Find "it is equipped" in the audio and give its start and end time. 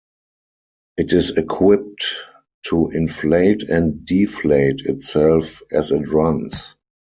0.97-2.07